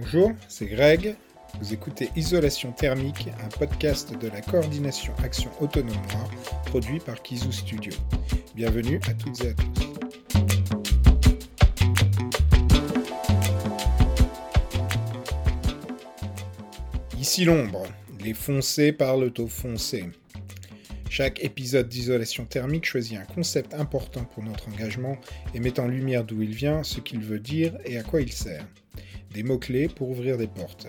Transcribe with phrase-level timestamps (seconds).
[0.00, 1.14] Bonjour, c'est Greg.
[1.60, 6.30] Vous écoutez Isolation thermique, un podcast de la coordination Action Autonome Noire,
[6.64, 7.92] produit par Kizu Studio.
[8.54, 9.90] Bienvenue à toutes et à tous.
[17.20, 17.82] Ici l'ombre,
[18.24, 20.06] les foncés parlent aux foncés.
[21.10, 25.18] Chaque épisode d'isolation thermique choisit un concept important pour notre engagement
[25.54, 28.32] et met en lumière d'où il vient, ce qu'il veut dire et à quoi il
[28.32, 28.66] sert.
[29.32, 30.88] Des mots-clés pour ouvrir des portes.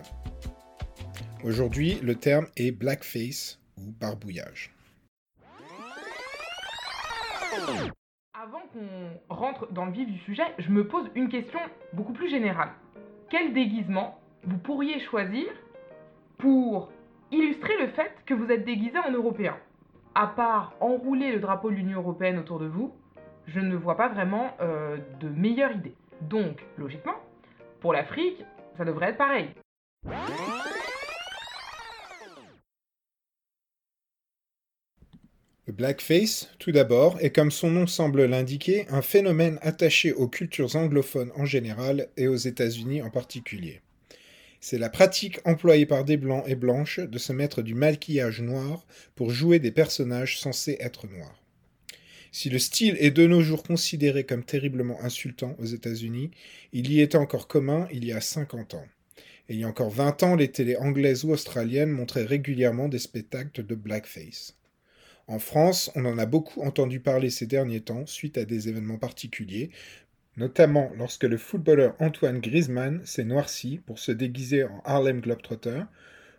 [1.44, 4.74] Aujourd'hui, le terme est blackface ou barbouillage.
[8.34, 11.60] Avant qu'on rentre dans le vif du sujet, je me pose une question
[11.94, 12.72] beaucoup plus générale.
[13.30, 15.46] Quel déguisement vous pourriez choisir
[16.40, 16.92] pour
[17.32, 19.56] illustrer le fait que vous êtes déguisé en européen?
[20.16, 22.92] À part enrouler le drapeau de l'Union européenne autour de vous,
[23.46, 25.94] je ne vois pas vraiment euh, de meilleure idée.
[26.22, 27.16] Donc, logiquement,
[27.82, 28.46] pour l'Afrique,
[28.78, 29.50] ça devrait être pareil.
[35.68, 40.76] Le blackface, tout d'abord, est comme son nom semble l'indiquer, un phénomène attaché aux cultures
[40.76, 43.82] anglophones en général et aux États-Unis en particulier.
[44.60, 48.86] C'est la pratique employée par des blancs et blanches de se mettre du maquillage noir
[49.16, 51.41] pour jouer des personnages censés être noirs.
[52.34, 56.32] Si le style est de nos jours considéré comme terriblement insultant aux États-Unis,
[56.72, 58.86] il y était encore commun il y a 50 ans.
[59.50, 63.00] Et il y a encore 20 ans, les télés anglaises ou australiennes montraient régulièrement des
[63.00, 64.56] spectacles de blackface.
[65.28, 68.98] En France, on en a beaucoup entendu parler ces derniers temps suite à des événements
[68.98, 69.70] particuliers,
[70.38, 75.84] notamment lorsque le footballeur Antoine Griezmann s'est noirci pour se déguiser en Harlem Globetrotter,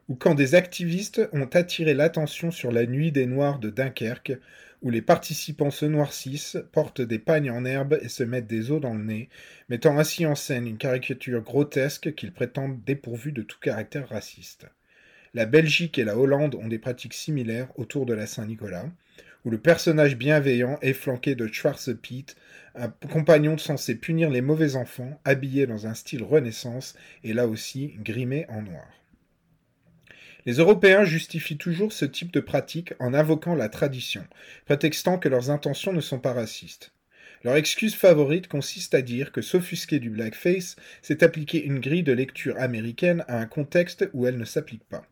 [0.08, 4.38] ou quand des activistes ont attiré l'attention sur la nuit des Noirs de Dunkerque,
[4.82, 8.80] où les participants se noircissent, portent des pagnes en herbe et se mettent des os
[8.80, 9.28] dans le nez,
[9.68, 14.66] mettant ainsi en scène une caricature grotesque qu'ils prétendent dépourvue de tout caractère raciste.
[15.34, 18.86] La Belgique et la Hollande ont des pratiques similaires autour de la Saint-Nicolas,
[19.44, 22.36] où le personnage bienveillant est flanqué de Schwarze Pete,
[22.74, 27.94] un compagnon censé punir les mauvais enfants, habillé dans un style renaissance et là aussi
[28.02, 29.01] grimé en noir.
[30.44, 34.26] Les Européens justifient toujours ce type de pratique en invoquant la tradition,
[34.64, 36.92] prétextant que leurs intentions ne sont pas racistes.
[37.44, 42.12] Leur excuse favorite consiste à dire que s'offusquer du blackface, c'est appliquer une grille de
[42.12, 45.06] lecture américaine à un contexte où elle ne s'applique pas.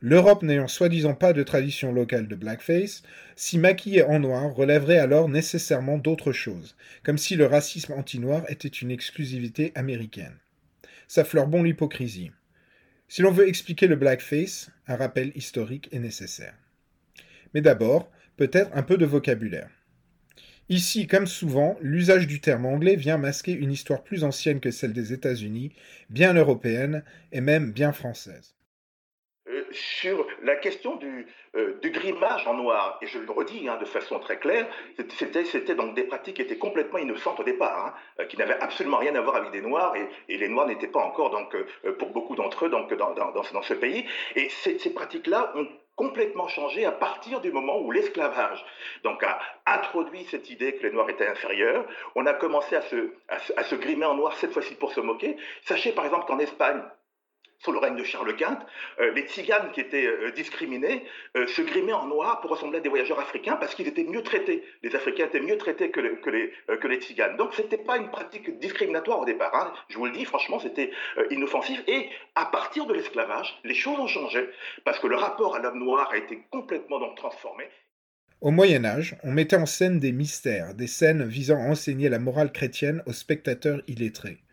[0.00, 3.02] L'Europe n'ayant soi-disant pas de tradition locale de blackface,
[3.36, 8.68] s'y maquiller en noir relèverait alors nécessairement d'autre chose, comme si le racisme anti-noir était
[8.68, 10.38] une exclusivité américaine.
[11.08, 12.32] Ça fleure bon l'hypocrisie.
[13.14, 16.56] Si l'on veut expliquer le blackface, un rappel historique est nécessaire.
[17.54, 19.70] Mais d'abord, peut-être un peu de vocabulaire.
[20.68, 24.92] Ici, comme souvent, l'usage du terme anglais vient masquer une histoire plus ancienne que celle
[24.92, 25.70] des États-Unis,
[26.10, 28.53] bien européenne et même bien française
[29.74, 31.26] sur la question du,
[31.56, 32.98] euh, grimage en noir.
[33.02, 34.66] Et je le redis hein, de façon très claire,
[35.44, 38.98] c'était donc des pratiques qui étaient complètement innocentes au départ, hein, euh, qui n'avaient absolument
[38.98, 42.10] rien à voir avec des noirs, et, les noirs n'étaient pas encore, donc, euh, pour
[42.10, 44.04] beaucoup d'entre eux, donc, dans, ce pays.
[44.36, 48.64] Et ces, pratiques-là ont complètement changé à partir du moment où l'esclavage
[49.04, 51.86] donc a introduit cette idée que les noirs étaient inférieurs.
[52.16, 55.00] On a commencé à se, à à se grimer en noir cette fois-ci pour se
[55.00, 55.36] moquer.
[55.62, 56.82] Sachez par exemple qu'en Espagne,
[57.64, 58.58] sous le règne de Charles Quint,
[59.00, 61.04] euh, les tziganes qui étaient euh, discriminés
[61.36, 64.22] euh, se grimaient en noir pour ressembler à des voyageurs africains parce qu'ils étaient mieux
[64.22, 64.62] traités.
[64.82, 67.36] Les Africains étaient mieux traités que, les, tziganes.
[67.38, 69.54] Donc ce n'était pas une pratique discriminatoire au départ.
[69.54, 69.72] Hein.
[69.88, 70.90] Je vous le dis, franchement, c'était
[71.30, 71.82] inoffensif.
[71.86, 74.46] Et à partir de l'esclavage, les choses ont changé
[74.84, 77.64] parce que le rapport à l'homme noir a été complètement transformé.
[78.42, 82.18] Au Moyen Âge, on mettait en scène des mystères, des scènes visant à enseigner la
[82.18, 84.43] morale chrétienne aux spectateurs illettrés.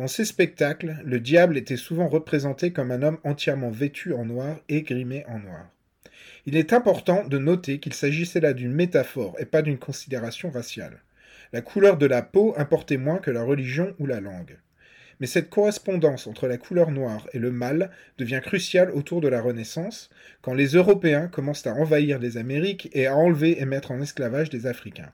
[0.00, 4.56] Dans ces spectacles, le diable était souvent représenté comme un homme entièrement vêtu en noir
[4.70, 5.68] et grimé en noir.
[6.46, 11.02] Il est important de noter qu'il s'agissait là d'une métaphore et pas d'une considération raciale.
[11.52, 14.56] La couleur de la peau importait moins que la religion ou la langue.
[15.20, 19.42] Mais cette correspondance entre la couleur noire et le mal devient cruciale autour de la
[19.42, 20.08] Renaissance,
[20.40, 24.48] quand les Européens commencent à envahir les Amériques et à enlever et mettre en esclavage
[24.48, 25.12] des Africains.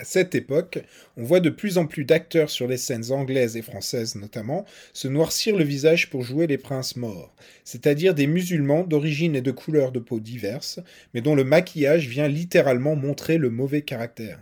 [0.00, 0.78] À cette époque,
[1.16, 5.08] on voit de plus en plus d'acteurs sur les scènes anglaises et françaises notamment se
[5.08, 7.34] noircir le visage pour jouer les princes morts,
[7.64, 10.78] c'est-à-dire des musulmans d'origine et de couleurs de peau diverses,
[11.14, 14.38] mais dont le maquillage vient littéralement montrer le mauvais caractère.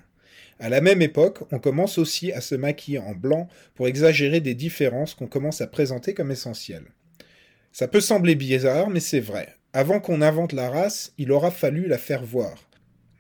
[0.61, 4.55] À la même époque, on commence aussi à se maquiller en blanc pour exagérer des
[4.55, 6.93] différences qu'on commence à présenter comme essentielles.
[7.73, 9.55] Ça peut sembler bizarre, mais c'est vrai.
[9.73, 12.67] Avant qu'on invente la race, il aura fallu la faire voir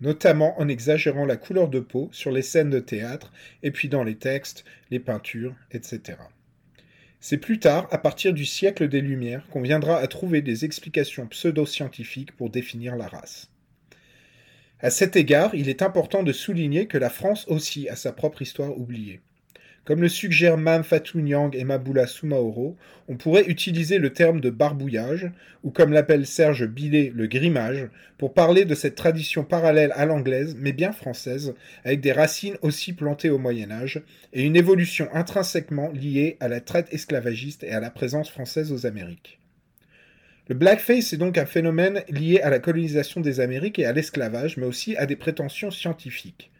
[0.00, 3.32] notamment en exagérant la couleur de peau sur les scènes de théâtre
[3.62, 6.18] et puis dans les textes, les peintures, etc.
[7.20, 11.26] C'est plus tard, à partir du siècle des Lumières, qu'on viendra à trouver des explications
[11.26, 13.50] pseudo-scientifiques pour définir la race.
[14.78, 18.42] À cet égard, il est important de souligner que la France aussi a sa propre
[18.42, 19.20] histoire oubliée.
[19.86, 24.50] Comme le suggèrent Mam Fatou Nyang et Maboula Soumaoro, on pourrait utiliser le terme de
[24.50, 25.30] barbouillage,
[25.62, 27.86] ou comme l'appelle Serge Billet, le grimage,
[28.18, 31.54] pour parler de cette tradition parallèle à l'anglaise, mais bien française,
[31.84, 34.02] avec des racines aussi plantées au Moyen Âge,
[34.32, 38.86] et une évolution intrinsèquement liée à la traite esclavagiste et à la présence française aux
[38.86, 39.38] Amériques.
[40.48, 44.56] Le blackface est donc un phénomène lié à la colonisation des Amériques et à l'esclavage,
[44.56, 46.50] mais aussi à des prétentions scientifiques.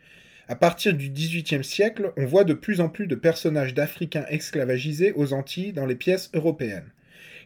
[0.48, 5.12] À partir du XVIIIe siècle, on voit de plus en plus de personnages d'Africains esclavagisés
[5.16, 6.92] aux Antilles dans les pièces européennes.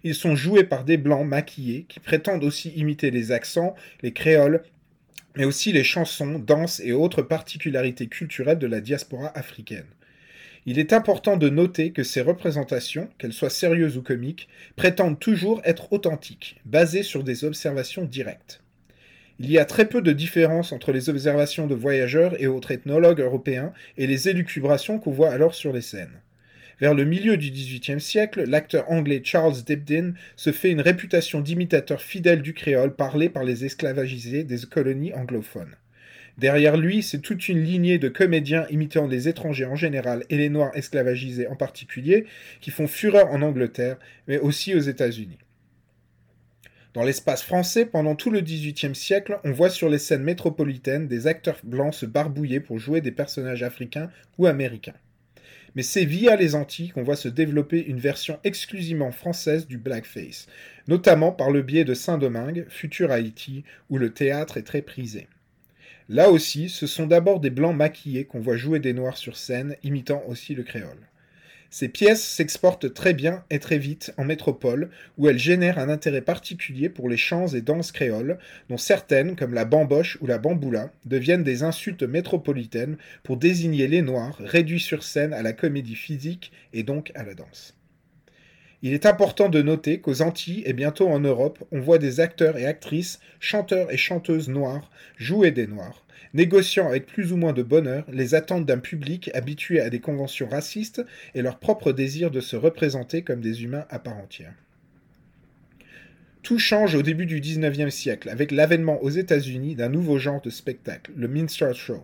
[0.05, 4.63] Ils sont joués par des blancs maquillés qui prétendent aussi imiter les accents, les créoles,
[5.35, 9.87] mais aussi les chansons, danses et autres particularités culturelles de la diaspora africaine.
[10.67, 15.63] Il est important de noter que ces représentations, qu'elles soient sérieuses ou comiques, prétendent toujours
[15.65, 18.63] être authentiques, basées sur des observations directes.
[19.43, 23.23] Il y a très peu de différence entre les observations de voyageurs et autres ethnologues
[23.23, 26.21] européens et les élucubrations qu'on voit alors sur les scènes.
[26.79, 32.03] Vers le milieu du XVIIIe siècle, l'acteur anglais Charles Dibdin se fait une réputation d'imitateur
[32.03, 35.75] fidèle du créole parlé par les esclavagisés des colonies anglophones.
[36.37, 40.51] Derrière lui, c'est toute une lignée de comédiens imitant les étrangers en général et les
[40.51, 42.27] noirs esclavagisés en particulier,
[42.61, 43.97] qui font fureur en Angleterre,
[44.29, 45.39] mais aussi aux États-Unis.
[46.93, 51.29] Dans l'espace français, pendant tout le XVIIIe siècle, on voit sur les scènes métropolitaines des
[51.29, 54.97] acteurs blancs se barbouiller pour jouer des personnages africains ou américains.
[55.77, 60.49] Mais c'est via les Antilles qu'on voit se développer une version exclusivement française du blackface,
[60.89, 65.29] notamment par le biais de Saint-Domingue, futur Haïti, où le théâtre est très prisé.
[66.09, 69.77] Là aussi, ce sont d'abord des blancs maquillés qu'on voit jouer des noirs sur scène,
[69.85, 71.10] imitant aussi le créole.
[71.73, 76.21] Ces pièces s'exportent très bien et très vite en métropole, où elles génèrent un intérêt
[76.21, 78.39] particulier pour les chants et danses créoles,
[78.69, 84.03] dont certaines, comme la bamboche ou la bamboula, deviennent des insultes métropolitaines pour désigner les
[84.03, 87.77] Noirs réduits sur scène à la comédie physique et donc à la danse.
[88.83, 92.57] Il est important de noter qu'aux Antilles et bientôt en Europe, on voit des acteurs
[92.57, 97.63] et actrices, chanteurs et chanteuses noirs jouer des noirs, négociant avec plus ou moins de
[97.63, 101.05] bonheur les attentes d'un public habitué à des conventions racistes
[101.35, 104.55] et leur propre désir de se représenter comme des humains à part entière.
[106.43, 110.51] Tout change au début du XIXe siècle avec l'avènement aux États-Unis d'un nouveau genre de
[110.51, 112.03] spectacle, le minstrel show.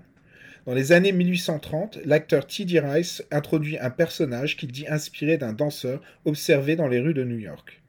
[0.66, 2.80] Dans les années 1830, l'acteur T.D.
[2.80, 7.38] Rice introduit un personnage qu'il dit inspiré d'un danseur observé dans les rues de New
[7.38, 7.80] York.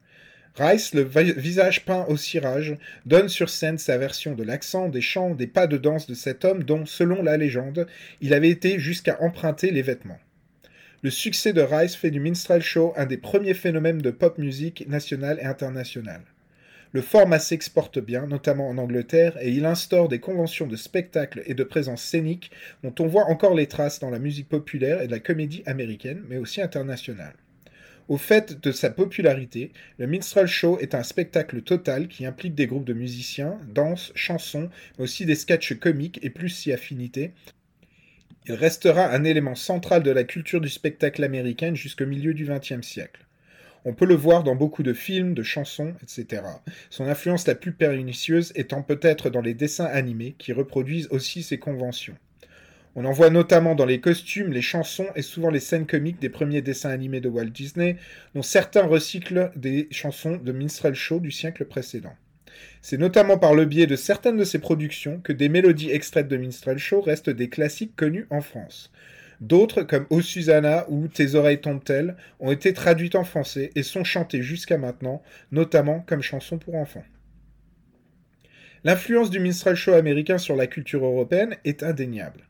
[0.58, 2.76] Rice, le visage peint au cirage,
[3.06, 6.44] donne sur scène sa version de l'accent, des chants, des pas de danse de cet
[6.44, 7.86] homme dont, selon la légende,
[8.20, 10.18] il avait été jusqu'à emprunter les vêtements.
[11.02, 14.88] Le succès de Rice fait du minstrel show un des premiers phénomènes de pop musique
[14.88, 16.22] nationale et internationale.
[16.90, 21.54] Le format s'exporte bien, notamment en Angleterre, et il instaure des conventions de spectacle et
[21.54, 22.50] de présence scénique
[22.82, 26.24] dont on voit encore les traces dans la musique populaire et de la comédie américaine,
[26.28, 27.34] mais aussi internationale.
[28.08, 32.66] Au fait de sa popularité, le minstrel show est un spectacle total qui implique des
[32.66, 37.32] groupes de musiciens, danse, chansons, mais aussi des sketchs comiques et plus si affinités.
[38.46, 42.80] Il restera un élément central de la culture du spectacle américain jusqu'au milieu du XXe
[42.80, 43.26] siècle.
[43.84, 46.42] On peut le voir dans beaucoup de films, de chansons, etc.
[46.88, 51.58] Son influence la plus pernicieuse étant peut-être dans les dessins animés qui reproduisent aussi ces
[51.58, 52.16] conventions.
[53.00, 56.28] On en voit notamment dans les costumes, les chansons et souvent les scènes comiques des
[56.28, 57.94] premiers dessins animés de Walt Disney,
[58.34, 62.16] dont certains recyclent des chansons de minstrel show du siècle précédent.
[62.82, 66.36] C'est notamment par le biais de certaines de ces productions que des mélodies extraites de
[66.36, 68.90] minstrel show restent des classiques connus en France.
[69.40, 74.02] D'autres, comme O Susanna ou Tes oreilles tombent-elles, ont été traduites en français et sont
[74.02, 77.04] chantées jusqu'à maintenant, notamment comme chansons pour enfants.
[78.82, 82.47] L'influence du minstrel show américain sur la culture européenne est indéniable.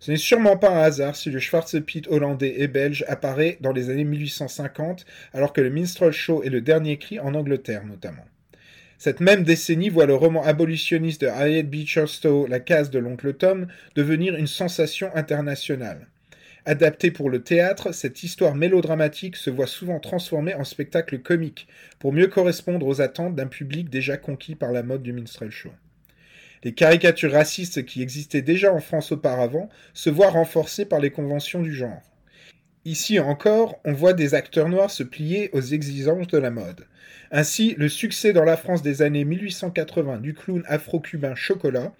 [0.00, 3.90] Ce n'est sûrement pas un hasard si le Schwarzepit hollandais et belge apparaît dans les
[3.90, 5.04] années 1850,
[5.34, 8.24] alors que le minstrel show est le dernier cri en Angleterre notamment.
[8.96, 13.34] Cette même décennie voit le roman abolitionniste de Harriet Beecher Stowe, La case de l'oncle
[13.34, 16.06] Tom, devenir une sensation internationale.
[16.64, 22.12] Adaptée pour le théâtre, cette histoire mélodramatique se voit souvent transformée en spectacle comique, pour
[22.12, 25.72] mieux correspondre aux attentes d'un public déjà conquis par la mode du minstrel show.
[26.62, 31.62] Les caricatures racistes qui existaient déjà en France auparavant se voient renforcées par les conventions
[31.62, 32.02] du genre.
[32.84, 36.86] Ici encore, on voit des acteurs noirs se plier aux exigences de la mode.
[37.30, 41.92] Ainsi, le succès dans la France des années 1880 du clown afro-cubain Chocolat,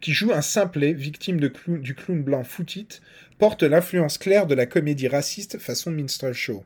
[0.00, 3.00] qui joue un simplet victime du clown blanc Footit,
[3.38, 6.64] porte l'influence claire de la comédie raciste façon minstrel show.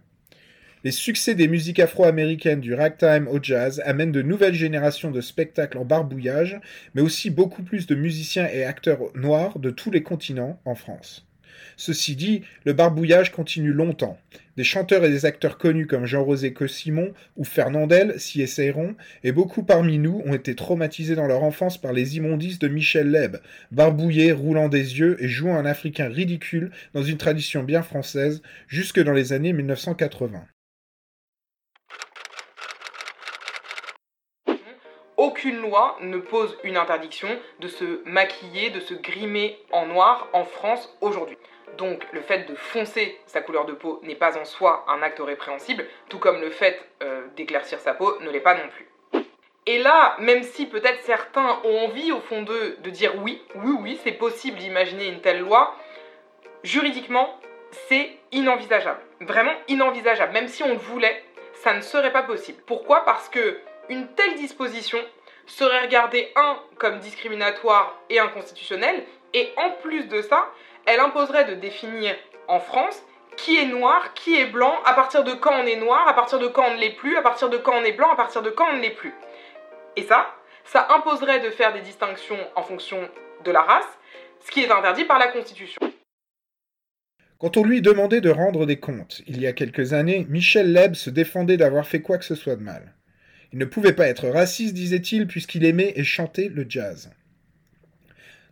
[0.82, 5.76] Les succès des musiques afro-américaines du ragtime au jazz amènent de nouvelles générations de spectacles
[5.76, 6.58] en barbouillage,
[6.94, 11.26] mais aussi beaucoup plus de musiciens et acteurs noirs de tous les continents en France.
[11.76, 14.18] Ceci dit, le barbouillage continue longtemps.
[14.56, 19.62] Des chanteurs et des acteurs connus comme Jean-Rosé Cosimon ou Fernandel s'y essayeront, et beaucoup
[19.62, 23.36] parmi nous ont été traumatisés dans leur enfance par les immondices de Michel Leb,
[23.70, 29.02] barbouillé, roulant des yeux et jouant un africain ridicule dans une tradition bien française jusque
[29.02, 30.42] dans les années 1980.
[35.40, 37.28] Aucune loi ne pose une interdiction
[37.60, 41.38] de se maquiller, de se grimer en noir en France aujourd'hui.
[41.78, 45.20] Donc le fait de foncer sa couleur de peau n'est pas en soi un acte
[45.20, 49.24] répréhensible, tout comme le fait euh, d'éclaircir sa peau ne l'est pas non plus.
[49.64, 53.76] Et là, même si peut-être certains ont envie au fond d'eux de dire oui, oui,
[53.80, 55.74] oui, c'est possible d'imaginer une telle loi,
[56.64, 57.40] juridiquement,
[57.88, 59.00] c'est inenvisageable.
[59.20, 60.34] Vraiment inenvisageable.
[60.34, 62.62] Même si on le voulait, ça ne serait pas possible.
[62.66, 63.06] Pourquoi?
[63.06, 64.98] Parce que une telle disposition
[65.50, 69.04] serait regardée, un, comme discriminatoire et inconstitutionnelle,
[69.34, 70.46] et en plus de ça,
[70.86, 72.14] elle imposerait de définir
[72.48, 73.02] en France
[73.36, 76.38] qui est noir, qui est blanc, à partir de quand on est noir, à partir
[76.38, 78.42] de quand on ne l'est plus, à partir de quand on est blanc, à partir
[78.42, 79.14] de quand on ne l'est plus.
[79.96, 83.08] Et ça, ça imposerait de faire des distinctions en fonction
[83.44, 83.98] de la race,
[84.44, 85.80] ce qui est interdit par la Constitution.
[87.38, 90.94] Quand on lui demandait de rendre des comptes, il y a quelques années, Michel Leb
[90.94, 92.94] se défendait d'avoir fait quoi que ce soit de mal.
[93.52, 97.10] Il ne pouvait pas être raciste, disait-il, puisqu'il aimait et chantait le jazz.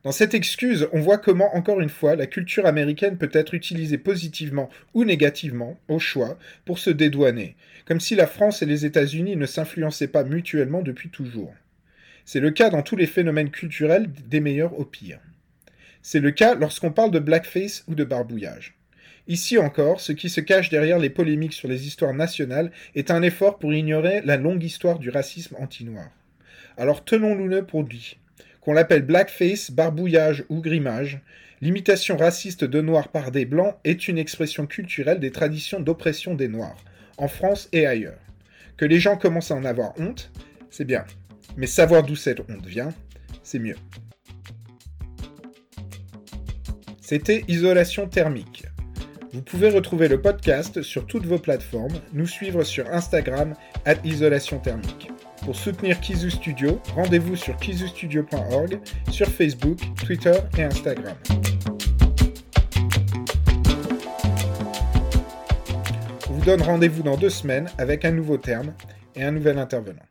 [0.04, 3.98] Dans cette excuse, on voit comment, encore une fois, la culture américaine peut être utilisée
[3.98, 9.36] positivement ou négativement, au choix, pour se dédouaner, comme si la France et les États-Unis
[9.36, 11.52] ne s'influençaient pas mutuellement depuis toujours.
[12.24, 15.20] C'est le cas dans tous les phénomènes culturels des meilleurs au pire.
[16.02, 18.77] C'est le cas lorsqu'on parle de blackface ou de barbouillage.
[19.28, 23.20] Ici encore, ce qui se cache derrière les polémiques sur les histoires nationales est un
[23.20, 26.08] effort pour ignorer la longue histoire du racisme anti-noir.
[26.78, 28.16] Alors tenons-nous-le pour dit.
[28.62, 31.20] Qu'on l'appelle blackface, barbouillage ou grimage,
[31.60, 36.48] l'imitation raciste de noirs par des blancs est une expression culturelle des traditions d'oppression des
[36.48, 36.82] noirs,
[37.18, 38.20] en France et ailleurs.
[38.78, 40.32] Que les gens commencent à en avoir honte,
[40.70, 41.04] c'est bien.
[41.58, 42.94] Mais savoir d'où cette honte vient,
[43.42, 43.76] c'est mieux.
[47.02, 48.64] C'était Isolation thermique.
[49.32, 53.54] Vous pouvez retrouver le podcast sur toutes vos plateformes, nous suivre sur Instagram
[53.84, 55.10] à isolation thermique.
[55.44, 58.80] Pour soutenir Kizu Studio, rendez-vous sur kizustudio.org,
[59.10, 61.16] sur Facebook, Twitter et Instagram.
[66.28, 68.72] On vous donne rendez-vous dans deux semaines avec un nouveau terme
[69.14, 70.02] et un nouvel intervenant.